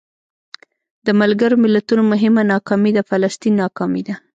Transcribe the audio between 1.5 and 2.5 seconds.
ملتونو مهمه